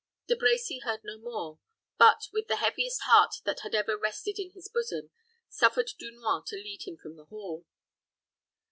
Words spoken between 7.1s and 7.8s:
the hall.